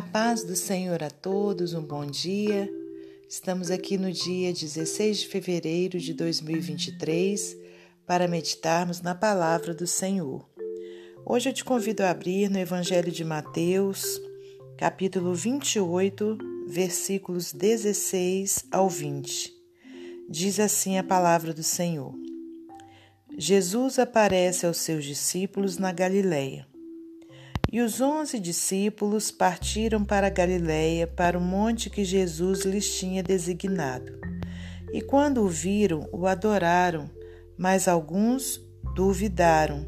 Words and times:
A 0.00 0.02
paz 0.02 0.42
do 0.42 0.56
Senhor 0.56 1.02
a 1.02 1.10
todos, 1.10 1.74
um 1.74 1.82
bom 1.82 2.06
dia. 2.06 2.66
Estamos 3.28 3.70
aqui 3.70 3.98
no 3.98 4.10
dia 4.10 4.50
16 4.50 5.18
de 5.18 5.28
fevereiro 5.28 6.00
de 6.00 6.14
2023 6.14 7.54
para 8.06 8.26
meditarmos 8.26 9.02
na 9.02 9.14
palavra 9.14 9.74
do 9.74 9.86
Senhor. 9.86 10.48
Hoje 11.22 11.50
eu 11.50 11.52
te 11.52 11.62
convido 11.62 12.02
a 12.02 12.08
abrir 12.08 12.48
no 12.48 12.58
Evangelho 12.58 13.12
de 13.12 13.22
Mateus, 13.22 14.18
capítulo 14.78 15.34
28, 15.34 16.38
versículos 16.66 17.52
16 17.52 18.64
ao 18.72 18.88
20. 18.88 19.52
Diz 20.30 20.58
assim 20.60 20.96
a 20.96 21.04
palavra 21.04 21.52
do 21.52 21.62
Senhor: 21.62 22.14
Jesus 23.36 23.98
aparece 23.98 24.64
aos 24.64 24.78
seus 24.78 25.04
discípulos 25.04 25.76
na 25.76 25.92
Galileia 25.92 26.69
e 27.72 27.80
os 27.80 28.00
onze 28.00 28.40
discípulos 28.40 29.30
partiram 29.30 30.04
para 30.04 30.28
Galiléia, 30.28 31.06
para 31.06 31.38
o 31.38 31.40
monte 31.40 31.88
que 31.88 32.04
Jesus 32.04 32.62
lhes 32.64 32.98
tinha 32.98 33.22
designado. 33.22 34.18
E 34.92 35.00
quando 35.00 35.42
o 35.42 35.48
viram, 35.48 36.08
o 36.10 36.26
adoraram, 36.26 37.08
mas 37.56 37.86
alguns 37.86 38.60
duvidaram. 38.94 39.86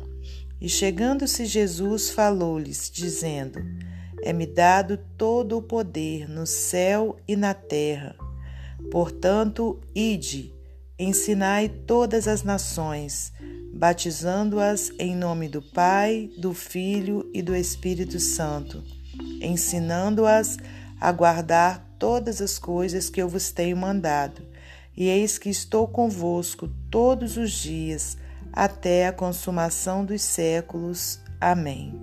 E 0.60 0.68
chegando-se 0.68 1.44
Jesus, 1.44 2.10
falou-lhes, 2.10 2.88
dizendo: 2.88 3.58
É-me 4.22 4.46
dado 4.46 4.96
todo 5.18 5.58
o 5.58 5.62
poder 5.62 6.28
no 6.28 6.46
céu 6.46 7.16
e 7.26 7.34
na 7.34 7.52
terra. 7.52 8.14
Portanto, 8.92 9.80
ide, 9.92 10.54
ensinai 10.96 11.68
todas 11.68 12.28
as 12.28 12.44
nações, 12.44 13.32
batizando-as 13.72 14.92
em 14.98 15.16
nome 15.16 15.48
do 15.48 15.62
Pai, 15.62 16.30
do 16.36 16.52
Filho 16.52 17.28
e 17.32 17.40
do 17.42 17.56
Espírito 17.56 18.20
Santo, 18.20 18.82
ensinando-as 19.40 20.58
a 21.00 21.10
guardar 21.10 21.84
todas 21.98 22.40
as 22.40 22.58
coisas 22.58 23.08
que 23.08 23.20
eu 23.20 23.28
vos 23.28 23.50
tenho 23.50 23.76
mandado. 23.76 24.42
E 24.96 25.08
eis 25.08 25.38
que 25.38 25.48
estou 25.48 25.88
convosco 25.88 26.68
todos 26.90 27.36
os 27.36 27.50
dias, 27.50 28.16
até 28.52 29.06
a 29.06 29.12
consumação 29.12 30.04
dos 30.04 30.20
séculos. 30.20 31.18
Amém. 31.40 31.98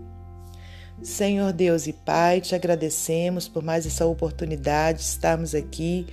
Senhor 1.02 1.54
Deus 1.54 1.88
e 1.88 1.94
Pai, 1.94 2.42
te 2.42 2.56
agradecemos 2.56 3.48
por 3.48 3.64
mais 3.64 3.86
essa 3.86 4.06
oportunidade 4.06 5.00
de 5.00 5.06
estarmos 5.06 5.56
aqui 5.56 6.08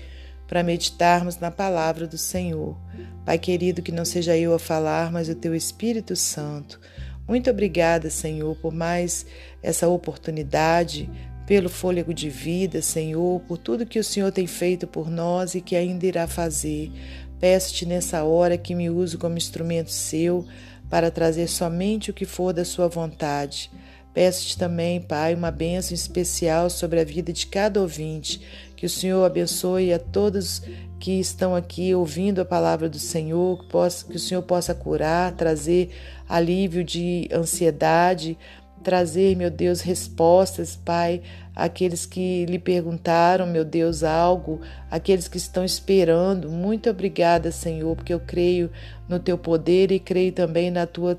para 0.47 0.62
meditarmos 0.62 1.39
na 1.39 1.50
palavra 1.50 2.06
do 2.06 2.19
Senhor. 2.19 2.77
Pai 3.25 3.39
querido, 3.39 3.83
que 3.83 3.92
não 3.92 4.05
seja 4.05 4.36
eu 4.36 4.55
a 4.55 4.58
falar, 4.58 5.11
mas 5.11 5.28
o 5.28 5.34
teu 5.34 5.55
Espírito 5.55 6.14
Santo. 6.14 6.80
Muito 7.27 7.50
obrigada, 7.50 8.08
Senhor, 8.08 8.55
por 8.56 8.72
mais 8.72 9.27
essa 9.62 9.88
oportunidade, 9.88 11.11
pelo 11.44 11.69
fôlego 11.69 12.14
de 12.14 12.28
vida, 12.28 12.80
Senhor, 12.80 13.41
por 13.42 13.58
tudo 13.58 13.86
que 13.86 13.98
o 13.98 14.05
Senhor 14.05 14.30
tem 14.30 14.47
feito 14.47 14.86
por 14.86 15.11
nós 15.11 15.55
e 15.55 15.61
que 15.61 15.75
ainda 15.75 16.06
irá 16.06 16.27
fazer. 16.27 16.92
Peço-te 17.41 17.84
nessa 17.84 18.22
hora 18.25 18.56
que 18.56 18.75
me 18.75 18.88
use 18.88 19.19
como 19.19 19.36
instrumento 19.36 19.91
seu 19.91 20.47
para 20.88 21.10
trazer 21.10 21.48
somente 21.48 22.10
o 22.10 22.14
que 22.14 22.25
for 22.25 22.53
da 22.53 22.64
sua 22.64 22.88
vontade. 22.88 23.70
Peço-te 24.14 24.56
também, 24.56 25.00
Pai, 25.00 25.34
uma 25.34 25.50
bênção 25.50 25.94
especial 25.94 26.70
sobre 26.70 27.00
a 27.00 27.05
vida 27.05 27.33
de 27.33 27.47
cada 27.47 27.81
ouvinte. 27.81 28.41
Que 28.77 28.86
o 28.86 28.91
Senhor 28.91 29.24
abençoe 29.24 29.92
a 29.92 29.98
todos 29.98 30.62
que 30.98 31.19
estão 31.19 31.55
aqui 31.55 31.94
ouvindo 31.94 32.41
a 32.41 32.44
palavra 32.44 32.88
do 32.88 32.98
Senhor, 32.98 33.58
que, 33.60 33.66
possa, 33.69 34.06
que 34.06 34.16
o 34.16 34.20
Senhor 34.20 34.42
possa 34.42 34.74
curar, 34.74 35.32
trazer 35.32 35.91
alívio 36.28 36.84
de 36.84 37.28
ansiedade, 37.32 38.38
trazer, 38.82 39.36
meu 39.36 39.50
Deus, 39.50 39.80
respostas, 39.80 40.77
Pai, 40.77 41.20
àqueles 41.54 42.06
que 42.06 42.47
lhe 42.47 42.58
perguntaram, 42.58 43.47
meu 43.47 43.65
Deus, 43.65 44.03
algo, 44.03 44.60
aqueles 44.91 45.26
que 45.26 45.38
estão 45.38 45.65
esperando. 45.65 46.50
Muito 46.50 46.88
obrigada, 46.88 47.50
Senhor, 47.50 47.97
porque 47.97 48.15
eu 48.15 48.20
creio 48.20 48.70
no 49.09 49.19
teu 49.19 49.36
poder 49.36 49.91
e 49.91 49.98
creio 49.98 50.32
também 50.32 50.70
na 50.70 50.86
tua 50.86 51.19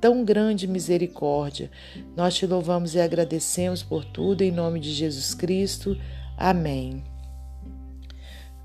tão 0.00 0.24
grande 0.24 0.68
misericórdia. 0.68 1.70
Nós 2.16 2.34
te 2.34 2.46
louvamos 2.46 2.94
e 2.94 3.00
agradecemos 3.00 3.82
por 3.82 4.04
tudo, 4.04 4.42
em 4.42 4.50
nome 4.50 4.78
de 4.78 4.92
Jesus 4.92 5.34
Cristo. 5.34 5.96
Amém. 6.42 7.04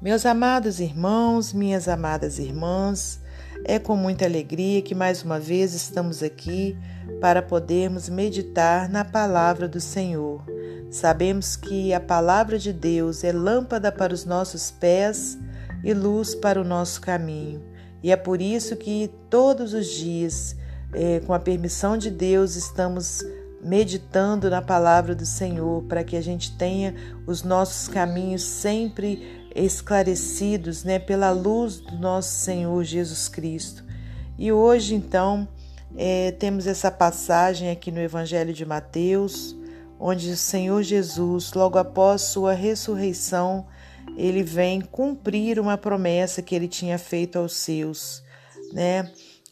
Meus 0.02 0.26
amados 0.26 0.80
irmãos, 0.80 1.54
minhas 1.54 1.88
amadas 1.88 2.40
irmãs, 2.40 3.22
é 3.64 3.78
com 3.78 3.96
muita 3.96 4.26
alegria 4.26 4.82
que 4.82 4.96
mais 4.96 5.22
uma 5.22 5.40
vez 5.40 5.76
estamos 5.76 6.24
aqui 6.24 6.76
para 7.22 7.40
podermos 7.40 8.10
meditar 8.10 8.90
na 8.90 9.06
palavra 9.06 9.68
do 9.68 9.80
Senhor. 9.80 10.44
Sabemos 10.90 11.56
que 11.56 11.94
a 11.94 12.00
palavra 12.00 12.58
de 12.58 12.74
Deus 12.74 13.24
é 13.24 13.32
lâmpada 13.32 13.92
para 13.92 14.12
os 14.12 14.26
nossos 14.26 14.72
pés 14.72 15.38
e 15.84 15.94
luz 15.94 16.34
para 16.34 16.60
o 16.60 16.66
nosso 16.66 17.00
caminho. 17.00 17.64
E 18.02 18.12
é 18.12 18.16
por 18.16 18.42
isso 18.42 18.76
que 18.76 19.12
todos 19.30 19.76
os 19.76 19.86
dias 19.86 20.56
é, 20.94 21.20
com 21.20 21.32
a 21.34 21.40
permissão 21.40 21.96
de 21.96 22.10
Deus, 22.10 22.56
estamos 22.56 23.24
meditando 23.62 24.50
na 24.50 24.62
palavra 24.62 25.16
do 25.16 25.26
Senhor 25.26 25.84
para 25.84 26.04
que 26.04 26.16
a 26.16 26.22
gente 26.22 26.56
tenha 26.56 26.96
os 27.26 27.44
nossos 27.44 27.88
caminhos 27.88 28.44
sempre 28.44 29.50
esclarecidos 29.56 30.84
né, 30.84 31.00
pela 31.00 31.32
luz 31.32 31.80
do 31.80 31.98
nosso 31.98 32.38
Senhor 32.40 32.84
Jesus 32.84 33.28
Cristo. 33.28 33.84
E 34.38 34.52
hoje, 34.52 34.94
então, 34.94 35.48
é, 35.96 36.32
temos 36.32 36.68
essa 36.68 36.92
passagem 36.92 37.72
aqui 37.72 37.92
no 37.92 38.00
Evangelho 38.00 38.54
de 38.54 38.66
Mateus, 38.66 39.56
onde 40.00 40.30
o 40.30 40.38
Senhor 40.38 40.84
Jesus, 40.84 41.54
logo 41.54 41.80
após 41.80 42.22
sua 42.22 42.54
ressurreição, 42.54 43.66
ele 44.16 44.44
vem 44.44 44.80
cumprir 44.80 45.60
uma 45.60 45.78
promessa 45.78 46.42
que 46.42 46.54
ele 46.54 46.68
tinha 46.68 47.00
feito 47.00 47.40
aos 47.40 47.56
seus, 47.56 48.24
né? 48.72 49.12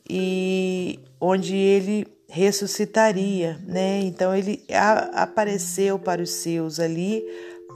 e 0.09 0.99
onde 1.19 1.55
ele 1.55 2.07
ressuscitaria, 2.35 3.57
né? 3.65 4.01
Então 4.01 4.35
ele 4.35 4.61
apareceu 5.13 5.97
para 5.97 6.21
os 6.21 6.31
seus 6.31 6.81
ali, 6.81 7.23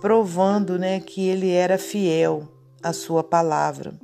provando, 0.01 0.77
né, 0.77 0.99
que 0.99 1.25
ele 1.29 1.49
era 1.49 1.77
fiel 1.77 2.45
à 2.83 2.91
sua 2.91 3.23
palavra. 3.23 3.97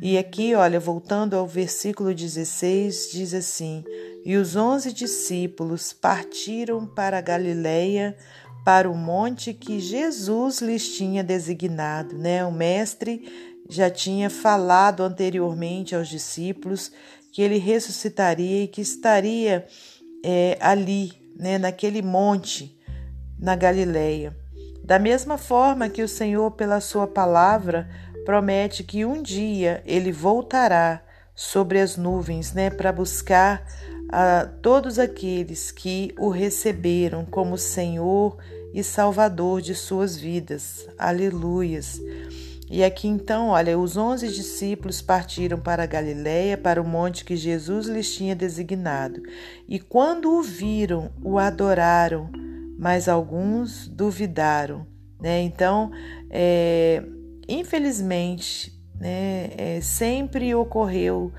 E 0.00 0.16
aqui, 0.16 0.54
olha, 0.54 0.78
voltando 0.78 1.34
ao 1.34 1.48
versículo 1.48 2.14
16, 2.14 3.10
diz 3.12 3.34
assim: 3.34 3.82
E 4.24 4.36
os 4.36 4.54
onze 4.54 4.92
discípulos 4.92 5.92
partiram 5.92 6.86
para 6.86 7.18
a 7.18 7.20
para 8.64 8.88
o 8.88 8.94
monte 8.94 9.52
que 9.52 9.80
Jesus 9.80 10.60
lhes 10.60 10.94
tinha 10.94 11.24
designado, 11.24 12.16
né? 12.16 12.44
O 12.44 12.52
mestre 12.52 13.51
já 13.68 13.90
tinha 13.90 14.28
falado 14.28 15.02
anteriormente 15.02 15.94
aos 15.94 16.08
discípulos 16.08 16.92
que 17.32 17.42
ele 17.42 17.58
ressuscitaria 17.58 18.64
e 18.64 18.68
que 18.68 18.80
estaria 18.80 19.66
é, 20.24 20.58
ali, 20.60 21.12
né, 21.36 21.58
naquele 21.58 22.02
monte, 22.02 22.78
na 23.38 23.56
Galileia. 23.56 24.36
Da 24.84 24.98
mesma 24.98 25.38
forma 25.38 25.88
que 25.88 26.02
o 26.02 26.08
Senhor, 26.08 26.50
pela 26.52 26.80
Sua 26.80 27.06
palavra, 27.06 27.88
promete 28.24 28.84
que 28.84 29.04
um 29.04 29.22
dia 29.22 29.82
ele 29.86 30.12
voltará 30.12 31.02
sobre 31.34 31.80
as 31.80 31.96
nuvens, 31.96 32.52
né, 32.52 32.68
para 32.68 32.92
buscar 32.92 33.66
a 34.10 34.46
todos 34.60 34.98
aqueles 34.98 35.70
que 35.70 36.14
o 36.18 36.28
receberam 36.28 37.24
como 37.24 37.56
Senhor 37.56 38.36
e 38.74 38.82
Salvador 38.84 39.62
de 39.62 39.74
suas 39.74 40.16
vidas. 40.16 40.86
Aleluias. 40.98 42.00
E 42.72 42.82
aqui 42.82 43.06
então, 43.06 43.48
olha, 43.48 43.78
os 43.78 43.98
onze 43.98 44.28
discípulos 44.28 45.02
partiram 45.02 45.60
para 45.60 45.84
Galiléia, 45.84 46.56
para 46.56 46.80
o 46.80 46.88
monte 46.88 47.22
que 47.22 47.36
Jesus 47.36 47.86
lhes 47.86 48.14
tinha 48.14 48.34
designado. 48.34 49.22
E 49.68 49.78
quando 49.78 50.32
o 50.32 50.42
viram, 50.42 51.10
o 51.22 51.38
adoraram, 51.38 52.30
mas 52.78 53.10
alguns 53.10 53.86
duvidaram. 53.86 54.86
Né? 55.20 55.42
Então, 55.42 55.90
é, 56.30 57.02
infelizmente, 57.46 58.72
né, 58.98 59.50
é, 59.54 59.80
sempre 59.82 60.54
ocorreu 60.54 61.30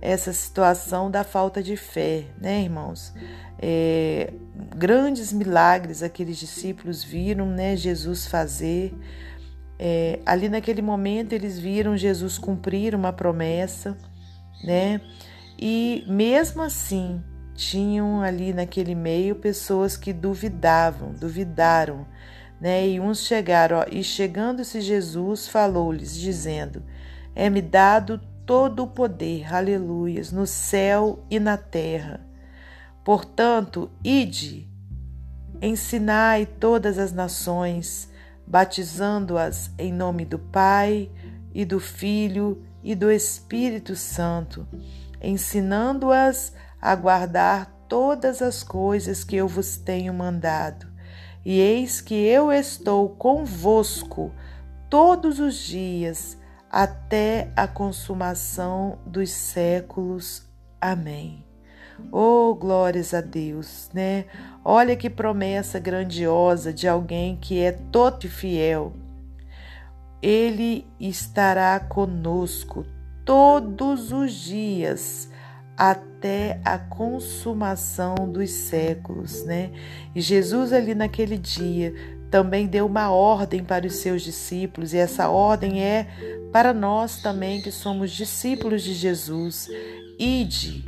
essa 0.00 0.32
situação 0.32 1.10
da 1.10 1.24
falta 1.24 1.60
de 1.60 1.76
fé, 1.76 2.26
né, 2.40 2.62
irmãos? 2.62 3.12
É, 3.58 4.32
grandes 4.76 5.32
milagres 5.32 6.00
aqueles 6.04 6.36
discípulos 6.36 7.02
viram, 7.02 7.46
né, 7.46 7.74
Jesus 7.74 8.28
fazer, 8.28 8.94
é, 9.78 10.20
ali 10.24 10.48
naquele 10.48 10.80
momento 10.80 11.32
eles 11.32 11.58
viram 11.58 11.96
Jesus 11.96 12.38
cumprir 12.38 12.94
uma 12.94 13.12
promessa, 13.12 13.96
né? 14.64 15.00
E 15.58 16.04
mesmo 16.06 16.62
assim 16.62 17.22
tinham 17.54 18.20
ali 18.20 18.52
naquele 18.52 18.94
meio 18.94 19.36
pessoas 19.36 19.96
que 19.96 20.12
duvidavam, 20.12 21.12
duvidaram, 21.12 22.06
né? 22.60 22.86
E 22.86 23.00
uns 23.00 23.26
chegaram, 23.26 23.78
ó, 23.78 23.86
e 23.90 24.02
chegando-se 24.02 24.80
Jesus 24.80 25.48
falou-lhes, 25.48 26.16
dizendo: 26.16 26.82
É-me 27.34 27.60
dado 27.60 28.20
todo 28.44 28.84
o 28.84 28.86
poder, 28.86 29.52
aleluias, 29.54 30.32
no 30.32 30.46
céu 30.46 31.24
e 31.30 31.38
na 31.38 31.56
terra. 31.56 32.20
Portanto, 33.04 33.90
ide, 34.02 34.68
Ensinai 35.60 36.44
todas 36.44 36.98
as 36.98 37.12
nações, 37.12 38.10
batizando-as 38.46 39.70
em 39.78 39.92
nome 39.92 40.24
do 40.24 40.38
Pai 40.38 41.10
e 41.54 41.64
do 41.64 41.80
Filho 41.80 42.62
e 42.82 42.94
do 42.94 43.10
Espírito 43.10 43.96
Santo, 43.96 44.66
ensinando-as 45.20 46.52
a 46.80 46.94
guardar 46.94 47.66
todas 47.88 48.42
as 48.42 48.62
coisas 48.62 49.24
que 49.24 49.36
eu 49.36 49.48
vos 49.48 49.76
tenho 49.76 50.12
mandado. 50.12 50.86
E 51.44 51.60
eis 51.60 52.00
que 52.00 52.14
eu 52.14 52.52
estou 52.52 53.08
convosco 53.10 54.32
todos 54.90 55.38
os 55.38 55.56
dias 55.56 56.36
até 56.70 57.52
a 57.56 57.66
consumação 57.66 58.98
dos 59.06 59.30
séculos. 59.30 60.44
Amém. 60.80 61.45
Oh, 62.12 62.54
glórias 62.54 63.12
a 63.14 63.20
Deus, 63.20 63.90
né? 63.92 64.26
Olha 64.64 64.96
que 64.96 65.10
promessa 65.10 65.78
grandiosa 65.78 66.72
de 66.72 66.88
alguém 66.88 67.36
que 67.36 67.60
é 67.60 67.72
todo 67.72 68.28
fiel. 68.28 68.92
Ele 70.22 70.86
estará 70.98 71.78
conosco 71.78 72.84
todos 73.24 74.12
os 74.12 74.32
dias 74.32 75.30
até 75.76 76.60
a 76.64 76.78
consumação 76.78 78.14
dos 78.30 78.50
séculos, 78.50 79.44
né? 79.44 79.70
E 80.14 80.20
Jesus 80.20 80.72
ali 80.72 80.94
naquele 80.94 81.36
dia 81.36 81.92
também 82.30 82.66
deu 82.66 82.86
uma 82.86 83.10
ordem 83.10 83.62
para 83.62 83.86
os 83.86 83.96
seus 83.96 84.22
discípulos, 84.22 84.92
e 84.92 84.98
essa 84.98 85.28
ordem 85.28 85.82
é 85.82 86.08
para 86.50 86.72
nós 86.72 87.20
também 87.20 87.60
que 87.60 87.70
somos 87.70 88.10
discípulos 88.10 88.82
de 88.82 88.94
Jesus. 88.94 89.68
Ide, 90.18 90.84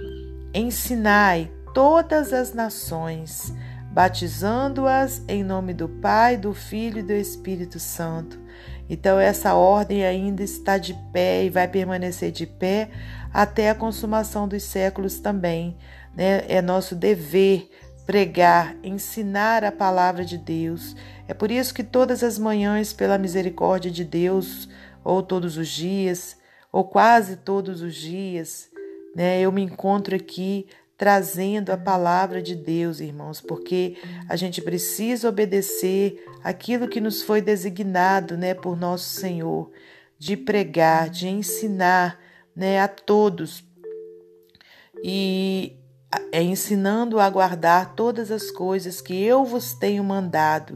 ensinai 0.58 1.50
todas 1.72 2.32
as 2.32 2.52
nações, 2.52 3.52
batizando-as 3.93 5.22
em 5.28 5.44
nome 5.44 5.72
do 5.72 5.88
Pai, 5.88 6.37
do 6.37 6.52
Filho 6.52 6.99
e 6.99 7.02
do 7.02 7.12
Espírito 7.12 7.78
Santo. 7.78 8.38
Então, 8.90 9.19
essa 9.19 9.55
ordem 9.55 10.05
ainda 10.05 10.43
está 10.43 10.78
de 10.78 10.94
pé 11.12 11.44
e 11.44 11.50
vai 11.50 11.69
permanecer 11.69 12.32
de 12.32 12.46
pé 12.46 12.90
até 13.32 13.70
a 13.70 13.75
consumação 13.75 14.49
dos 14.49 14.62
séculos 14.62 15.20
também. 15.20 15.76
Né? 16.16 16.44
É 16.49 16.61
nosso 16.62 16.96
dever 16.96 17.70
pregar, 18.06 18.75
ensinar 18.82 19.62
a 19.62 19.70
palavra 19.70 20.25
de 20.25 20.38
Deus. 20.38 20.96
É 21.28 21.34
por 21.34 21.50
isso 21.50 21.75
que 21.75 21.84
todas 21.84 22.25
as 22.25 22.38
manhãs, 22.38 22.93
pela 22.93 23.19
misericórdia 23.19 23.90
de 23.90 24.04
Deus, 24.04 24.69
ou 25.04 25.22
todos 25.22 25.58
os 25.58 25.69
dias, 25.69 26.37
ou 26.72 26.84
quase 26.84 27.37
todos 27.37 27.82
os 27.82 27.94
dias, 27.94 28.70
né, 29.19 29.41
eu 29.41 29.50
me 29.50 29.62
encontro 29.62 30.15
aqui 30.15 30.69
trazendo 30.97 31.70
a 31.70 31.76
palavra 31.76 32.41
de 32.41 32.55
Deus, 32.55 33.00
irmãos, 33.00 33.41
porque 33.41 33.97
a 34.29 34.37
gente 34.37 34.62
precisa 34.62 35.29
obedecer 35.29 36.25
aquilo 36.44 36.87
que 36.87 37.00
nos 37.00 37.20
foi 37.23 37.43
designado, 37.43 38.37
né, 38.37 38.55
por 38.55 38.76
nosso 38.76 39.09
Senhor, 39.09 39.73
de 40.17 40.37
pregar, 40.37 41.11
de 41.11 41.26
ensinar, 41.26 42.17
né, 42.55 42.81
a 42.81 42.87
todos. 42.87 43.65
E 45.03 45.77
é 46.32 46.43
ensinando 46.43 47.20
a 47.20 47.28
guardar 47.28 47.94
todas 47.94 48.31
as 48.31 48.50
coisas 48.50 49.00
que 49.00 49.22
eu 49.22 49.44
vos 49.44 49.75
tenho 49.75 50.02
mandado, 50.02 50.75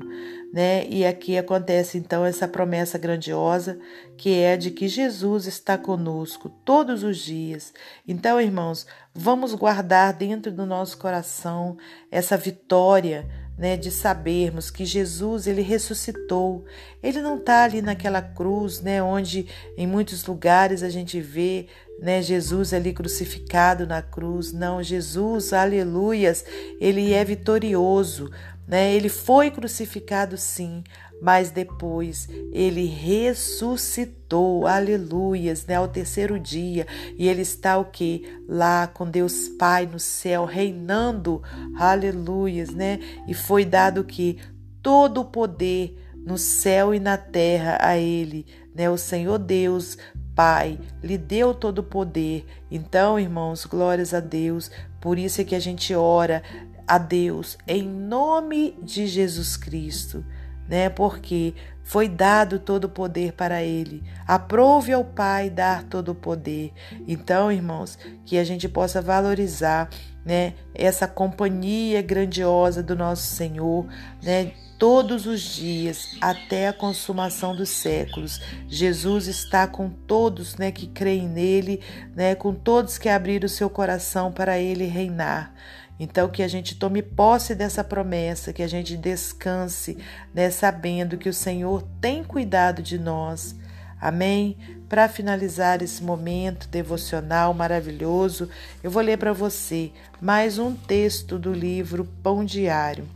né? 0.53 0.87
E 0.87 1.07
aqui 1.07 1.39
acontece 1.39 1.97
então 1.97 2.25
essa 2.25 2.47
promessa 2.47 2.99
grandiosa 2.99 3.79
que 4.19 4.41
é 4.41 4.57
de 4.57 4.71
que 4.71 4.87
Jesus 4.89 5.47
está 5.47 5.79
conosco 5.79 6.51
todos 6.65 7.03
os 7.03 7.19
dias. 7.19 7.73
Então, 8.07 8.39
irmãos, 8.39 8.87
vamos 9.15 9.55
guardar 9.55 10.13
dentro 10.13 10.53
do 10.53 10.67
nosso 10.67 10.99
coração 10.99 11.79
essa 12.11 12.37
vitória, 12.37 13.27
né, 13.63 13.77
de 13.77 13.93
sabermos 13.93 14.73
que 14.73 14.85
Jesus 14.85 15.47
ele 15.47 15.63
ressuscitou. 15.63 16.65
Ele 17.01 17.23
não 17.23 17.37
está 17.37 17.63
ali 17.63 17.81
naquela 17.81 18.21
cruz, 18.21 18.81
né, 18.81 19.01
onde 19.01 19.47
em 19.77 19.87
muitos 19.87 20.27
lugares 20.27 20.83
a 20.83 20.91
gente 20.91 21.21
vê, 21.21 21.69
né, 22.01 22.21
Jesus 22.21 22.75
ali 22.75 22.93
crucificado 22.93 23.87
na 23.87 24.03
cruz. 24.03 24.53
Não, 24.53 24.83
Jesus, 24.83 25.53
aleluias, 25.53 26.45
ele 26.81 27.13
é 27.13 27.25
vitorioso. 27.25 28.33
Né? 28.67 28.93
Ele 28.95 29.09
foi 29.09 29.49
crucificado, 29.49 30.37
sim, 30.37 30.83
mas 31.23 31.53
depois 31.53 32.29
ele 32.51 32.85
ressuscitou, 32.85 34.67
aleluias, 34.67 35.65
né? 35.65 35.77
Ao 35.77 35.87
terceiro 35.87 36.37
dia, 36.37 36.85
e 37.17 37.29
ele 37.29 37.43
está 37.43 37.79
o 37.79 37.85
que? 37.85 38.41
Lá 38.49 38.89
com 38.89 39.09
Deus 39.09 39.49
Pai 39.49 39.87
no 39.87 40.01
céu, 40.01 40.45
reinando, 40.45 41.41
aleluias, 41.77 42.71
né? 42.71 42.99
E 43.29 43.35
foi 43.35 43.65
dado 43.65 44.03
que? 44.03 44.41
Todo 44.83 45.21
o 45.21 45.25
poder 45.25 45.97
no 46.27 46.37
céu 46.37 46.93
e 46.93 46.99
na 46.99 47.17
terra 47.17 47.79
a 47.81 47.97
ele, 47.97 48.45
né? 48.75 48.91
O 48.91 48.99
Senhor 48.99 49.39
Deus, 49.39 49.97
Pai, 50.35 50.77
lhe 51.01 51.17
deu 51.17 51.55
todo 51.55 51.79
o 51.79 51.85
poder. 51.85 52.45
Então, 52.69 53.17
irmãos, 53.17 53.65
glórias 53.65 54.13
a 54.13 54.19
Deus. 54.19 54.73
Por 55.01 55.21
isso 55.21 55.41
é 55.41 55.45
que 55.45 55.55
a 55.55 55.61
gente 55.61 55.95
ora, 55.95 56.43
a 56.87 56.99
Deus 56.99 57.57
em 57.67 57.83
nome 57.83 58.77
de 58.83 59.07
Jesus 59.07 59.57
Cristo, 59.57 60.25
né? 60.69 60.89
Porque 60.89 61.55
foi 61.83 62.09
dado 62.09 62.59
todo 62.59 62.85
o 62.85 62.89
poder 62.89 63.33
para 63.33 63.63
ele. 63.63 64.03
Aprove 64.27 64.93
ao 64.93 65.05
Pai 65.05 65.51
dar 65.51 65.83
todo 65.85 66.11
o 66.11 66.15
poder. 66.15 66.73
Então, 67.07 67.51
irmãos, 67.51 67.99
que 68.25 68.39
a 68.39 68.45
gente 68.45 68.69
possa 68.69 69.03
valorizar, 69.03 69.91
né, 70.25 70.55
essa 70.75 71.09
companhia 71.09 72.01
grandiosa 72.01 72.83
do 72.83 72.95
nosso 72.95 73.27
Senhor, 73.27 73.87
né? 74.23 74.53
Todos 74.79 75.27
os 75.27 75.41
dias 75.41 76.17
até 76.21 76.67
a 76.67 76.73
consumação 76.73 77.55
dos 77.55 77.69
séculos. 77.69 78.41
Jesus 78.67 79.29
está 79.29 79.65
com 79.67 79.89
todos, 79.89 80.57
né, 80.57 80.73
que 80.73 80.89
creem 80.89 81.29
nele, 81.29 81.81
né, 82.17 82.35
com 82.35 82.53
todos 82.53 82.99
que 82.99 83.09
abriram 83.09 83.47
o 83.47 83.49
seu 83.49 83.71
coração 83.71 84.33
para 84.33 84.59
ele 84.59 84.87
reinar. 84.87 85.55
Então, 85.99 86.29
que 86.29 86.43
a 86.43 86.49
gente 86.49 86.75
tome 86.75 87.03
posse 87.03 87.55
dessa 87.55 87.85
promessa, 87.85 88.53
que 88.53 88.63
a 88.63 88.69
gente 88.69 88.97
descanse, 88.97 89.99
né, 90.35 90.51
sabendo 90.51 91.17
que 91.17 91.29
o 91.29 91.35
Senhor 91.35 91.83
tem 92.01 92.25
cuidado 92.25 92.83
de 92.83 92.99
nós. 92.99 93.55
Amém? 94.01 94.57
Para 94.89 95.09
finalizar 95.09 95.81
esse 95.81 96.03
momento 96.03 96.69
devocional 96.69 97.55
maravilhoso, 97.55 98.49
eu 98.83 98.91
vou 98.91 99.01
ler 99.01 99.17
para 99.17 99.33
você 99.33 99.93
mais 100.21 100.59
um 100.59 100.75
texto 100.75 101.39
do 101.39 101.53
livro 101.53 102.05
Pão 102.23 102.45
Diário. 102.45 103.09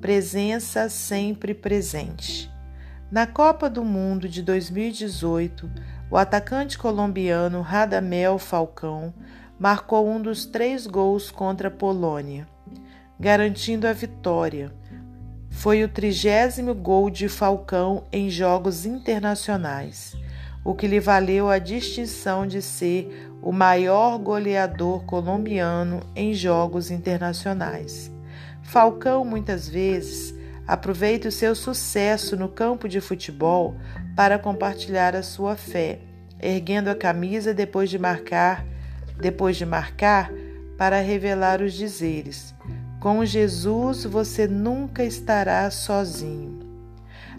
Presença 0.00 0.88
sempre 0.88 1.52
presente. 1.52 2.48
Na 3.10 3.26
Copa 3.26 3.68
do 3.68 3.84
Mundo 3.84 4.28
de 4.28 4.42
2018, 4.42 5.70
o 6.10 6.16
atacante 6.16 6.78
colombiano 6.78 7.60
Radamel 7.60 8.38
Falcão 8.38 9.12
marcou 9.58 10.08
um 10.08 10.20
dos 10.20 10.44
três 10.44 10.86
gols 10.86 11.30
contra 11.30 11.68
a 11.68 11.70
Polônia, 11.70 12.46
garantindo 13.18 13.86
a 13.86 13.92
vitória. 13.92 14.72
Foi 15.50 15.84
o 15.84 15.88
trigésimo 15.88 16.74
gol 16.74 17.08
de 17.08 17.28
Falcão 17.28 18.04
em 18.12 18.28
jogos 18.28 18.84
internacionais, 18.84 20.16
o 20.64 20.74
que 20.74 20.86
lhe 20.86 20.98
valeu 20.98 21.48
a 21.48 21.58
distinção 21.58 22.46
de 22.46 22.60
ser 22.60 23.30
o 23.40 23.52
maior 23.52 24.18
goleador 24.18 25.04
colombiano 25.04 26.00
em 26.16 26.34
jogos 26.34 26.90
internacionais. 26.90 28.10
Falcão 28.62 29.24
muitas 29.24 29.68
vezes 29.68 30.34
aproveita 30.66 31.28
o 31.28 31.32
seu 31.32 31.54
sucesso 31.54 32.36
no 32.36 32.48
campo 32.48 32.88
de 32.88 33.00
futebol 33.00 33.76
para 34.16 34.38
compartilhar 34.38 35.14
a 35.14 35.22
sua 35.22 35.54
fé, 35.54 36.00
erguendo 36.40 36.88
a 36.88 36.94
camisa 36.94 37.54
depois 37.54 37.90
de 37.90 37.98
marcar 37.98 38.64
depois 39.16 39.56
de 39.56 39.64
marcar, 39.64 40.30
para 40.76 41.00
revelar 41.00 41.62
os 41.62 41.72
dizeres: 41.72 42.54
Com 43.00 43.24
Jesus 43.24 44.04
você 44.04 44.46
nunca 44.46 45.04
estará 45.04 45.70
sozinho. 45.70 46.60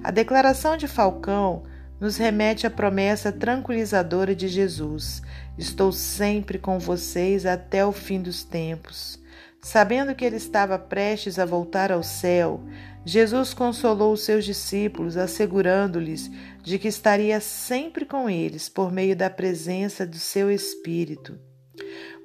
A 0.03 0.12
declaração 0.12 0.77
de 0.77 0.88
Falcão 0.88 1.63
nos 2.00 2.17
remete 2.17 2.67
à 2.67 2.70
promessa 2.70 3.32
tranquilizadora 3.32 4.36
de 4.36 4.48
Jesus: 4.48 5.22
Estou 5.58 5.91
sempre 5.91 6.60
com 6.60 6.79
vocês 6.79 7.46
até 7.46 7.86
o 7.86 7.91
fim 7.91 8.22
dos 8.22 8.44
tempos. 8.44 9.20
Sabendo 9.62 10.13
que 10.13 10.24
ele 10.24 10.36
estava 10.36 10.77
prestes 10.77 11.39
a 11.39 11.46
voltar 11.46 11.91
ao 11.91 12.03
céu, 12.03 12.62
Jesus 13.03 13.53
consolou 13.53 14.13
os 14.13 14.22
seus 14.22 14.46
discípulos, 14.46 15.17
assegurando-lhes 15.17 16.29
de 16.62 16.77
que 16.77 16.88
estaria 16.88 17.39
sempre 17.39 18.05
com 18.05 18.29
eles 18.29 18.70
por 18.70 18.91
meio 18.91 19.15
da 19.15 19.29
presença 19.29 20.05
do 20.05 20.17
seu 20.17 20.51
Espírito. 20.51 21.39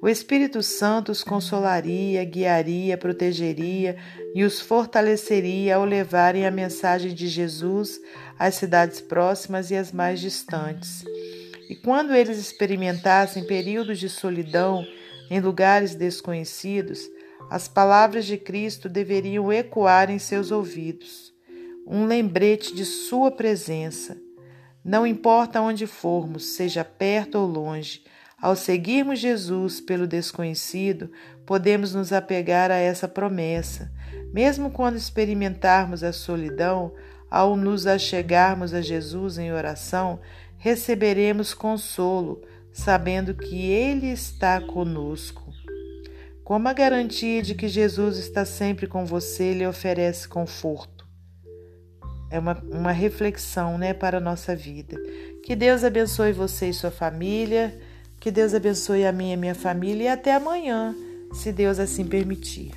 O 0.01 0.09
Espírito 0.09 0.63
Santo 0.63 1.11
os 1.11 1.23
consolaria, 1.23 2.23
guiaria, 2.23 2.97
protegeria 2.97 3.97
e 4.33 4.43
os 4.43 4.59
fortaleceria 4.59 5.75
ao 5.75 5.85
levarem 5.85 6.45
a 6.45 6.51
mensagem 6.51 7.13
de 7.13 7.27
Jesus 7.27 7.99
às 8.39 8.55
cidades 8.55 8.99
próximas 9.01 9.69
e 9.69 9.75
às 9.75 9.91
mais 9.91 10.19
distantes. 10.19 11.03
E 11.69 11.75
quando 11.75 12.13
eles 12.13 12.37
experimentassem 12.37 13.45
períodos 13.45 13.99
de 13.99 14.09
solidão 14.09 14.85
em 15.29 15.39
lugares 15.39 15.95
desconhecidos, 15.95 17.09
As 17.51 17.67
palavras 17.67 18.25
de 18.25 18.37
Cristo 18.37 18.87
deveriam 18.87 19.51
ecoar 19.51 20.09
em 20.09 20.17
seus 20.17 20.51
ouvidos, 20.51 21.33
um 21.85 22.05
lembrete 22.05 22.73
de 22.73 22.85
Sua 22.85 23.29
presença. 23.29 24.15
Não 24.85 25.05
importa 25.05 25.59
onde 25.59 25.85
formos, 25.85 26.45
seja 26.45 26.85
perto 26.85 27.37
ou 27.37 27.45
longe, 27.45 28.05
ao 28.41 28.55
seguirmos 28.55 29.19
Jesus 29.19 29.79
pelo 29.79 30.07
desconhecido, 30.07 31.11
podemos 31.45 31.93
nos 31.93 32.11
apegar 32.11 32.71
a 32.71 32.75
essa 32.75 33.07
promessa. 33.07 33.91
Mesmo 34.33 34.71
quando 34.71 34.95
experimentarmos 34.95 36.03
a 36.03 36.11
solidão, 36.11 36.91
ao 37.29 37.55
nos 37.55 37.85
achegarmos 37.85 38.73
a 38.73 38.81
Jesus 38.81 39.37
em 39.37 39.53
oração, 39.53 40.19
receberemos 40.57 41.53
consolo, 41.53 42.41
sabendo 42.73 43.35
que 43.35 43.69
Ele 43.69 44.07
está 44.07 44.59
conosco. 44.59 45.53
Como 46.43 46.67
a 46.67 46.73
garantia 46.73 47.43
de 47.43 47.53
que 47.53 47.67
Jesus 47.67 48.17
está 48.17 48.43
sempre 48.43 48.87
com 48.87 49.05
você 49.05 49.53
lhe 49.53 49.67
oferece 49.67 50.27
conforto. 50.27 51.07
É 52.31 52.39
uma, 52.39 52.59
uma 52.71 52.91
reflexão 52.91 53.77
né, 53.77 53.93
para 53.93 54.17
a 54.17 54.21
nossa 54.21 54.55
vida. 54.55 54.97
Que 55.43 55.55
Deus 55.55 55.83
abençoe 55.83 56.31
você 56.33 56.69
e 56.69 56.73
sua 56.73 56.89
família. 56.89 57.77
Que 58.21 58.29
Deus 58.29 58.53
abençoe 58.53 59.03
a 59.03 59.11
minha 59.11 59.31
e 59.31 59.33
a 59.33 59.37
minha 59.37 59.55
família. 59.55 60.03
E 60.03 60.07
até 60.07 60.35
amanhã, 60.35 60.95
se 61.33 61.51
Deus 61.51 61.79
assim 61.79 62.05
permitir. 62.05 62.71